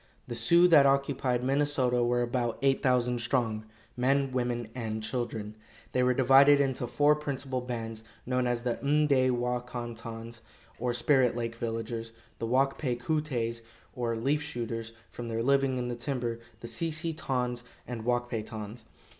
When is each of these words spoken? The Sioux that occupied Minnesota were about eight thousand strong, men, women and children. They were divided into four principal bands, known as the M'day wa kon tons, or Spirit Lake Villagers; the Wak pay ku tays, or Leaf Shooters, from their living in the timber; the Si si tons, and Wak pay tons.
The 0.27 0.33
Sioux 0.33 0.67
that 0.69 0.87
occupied 0.87 1.43
Minnesota 1.43 2.03
were 2.03 2.23
about 2.23 2.57
eight 2.63 2.81
thousand 2.81 3.21
strong, 3.21 3.67
men, 3.95 4.31
women 4.31 4.67
and 4.73 5.03
children. 5.03 5.55
They 5.91 6.01
were 6.01 6.15
divided 6.15 6.59
into 6.59 6.87
four 6.87 7.15
principal 7.15 7.61
bands, 7.61 8.03
known 8.25 8.47
as 8.47 8.63
the 8.63 8.77
M'day 8.77 9.29
wa 9.29 9.59
kon 9.59 9.93
tons, 9.93 10.41
or 10.79 10.91
Spirit 10.95 11.35
Lake 11.35 11.53
Villagers; 11.55 12.13
the 12.39 12.47
Wak 12.47 12.79
pay 12.79 12.95
ku 12.95 13.21
tays, 13.21 13.61
or 13.93 14.15
Leaf 14.15 14.41
Shooters, 14.41 14.93
from 15.11 15.27
their 15.27 15.43
living 15.43 15.77
in 15.77 15.87
the 15.87 15.95
timber; 15.95 16.39
the 16.61 16.67
Si 16.67 16.89
si 16.89 17.13
tons, 17.13 17.63
and 17.85 18.03
Wak 18.03 18.27
pay 18.27 18.41
tons. 18.41 18.85